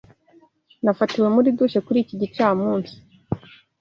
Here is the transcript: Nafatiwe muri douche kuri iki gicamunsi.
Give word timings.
Nafatiwe 0.83 1.27
muri 1.35 1.49
douche 1.57 1.79
kuri 1.85 1.97
iki 2.03 2.15
gicamunsi. 2.21 2.93